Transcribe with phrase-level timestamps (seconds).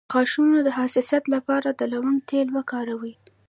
[0.05, 3.13] د غاښونو د حساسیت لپاره د لونګ تېل وکاروئ